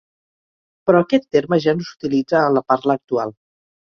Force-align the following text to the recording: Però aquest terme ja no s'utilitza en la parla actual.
Però 0.89 1.01
aquest 1.03 1.27
terme 1.37 1.59
ja 1.65 1.75
no 1.81 1.85
s'utilitza 1.89 2.39
en 2.47 2.57
la 2.59 2.65
parla 2.73 2.97
actual. 3.01 3.35